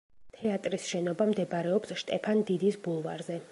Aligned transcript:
თეატრის 0.37 0.87
შენობა 0.93 1.27
მდებარეობს 1.33 1.95
შტეფან 2.01 2.43
დიდის 2.51 2.83
ბულვარზე. 2.89 3.41